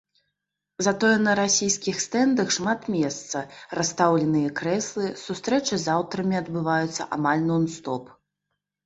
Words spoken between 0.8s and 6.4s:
Затое на расійскіх стэндах шмат месца, расстаўленыя крэслы, сустрэчы з аўтарамі